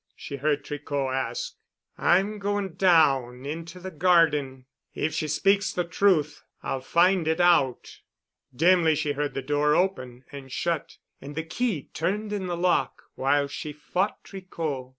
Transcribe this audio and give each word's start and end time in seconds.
she 0.15 0.37
heard 0.37 0.65
Tricot 0.65 1.13
ask. 1.13 1.57
"I'm 1.95 2.39
going 2.39 2.69
down—into 2.73 3.79
the 3.79 3.91
garden. 3.91 4.65
If 4.95 5.13
she 5.13 5.27
speaks 5.27 5.71
the 5.71 5.83
truth 5.83 6.41
I'll 6.63 6.81
find 6.81 7.27
it 7.27 7.39
out." 7.39 7.99
Dimly 8.55 8.95
she 8.95 9.11
heard 9.11 9.35
the 9.35 9.43
door 9.43 9.75
open 9.75 10.25
and 10.31 10.51
shut 10.51 10.97
and 11.21 11.35
the 11.35 11.43
key 11.43 11.91
turned 11.93 12.33
in 12.33 12.47
the 12.47 12.57
lock, 12.57 13.03
while 13.13 13.47
she 13.47 13.73
fought 13.73 14.23
Tricot. 14.23 14.89